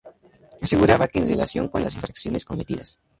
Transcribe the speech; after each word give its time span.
aseguraba 0.63 1.07
que 1.09 1.19
en 1.19 1.27
relación 1.27 1.67
con 1.67 1.83
las 1.83 1.93
infracciones 1.93 2.43
cometidas 2.43 2.97